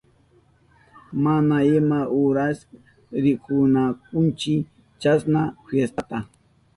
Mana 1.23 1.57
ima 1.79 1.99
uras 2.21 2.57
rikushkanichu 3.25 4.53
chasna 5.01 5.41
fiestata. 5.67 6.17